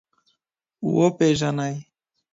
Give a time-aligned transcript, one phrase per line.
[0.95, 1.73] وپېژنئ.